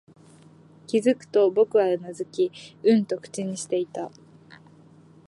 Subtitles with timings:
[0.87, 2.51] 気づくと、僕はうなずき、
[2.83, 4.09] うんと口にしていた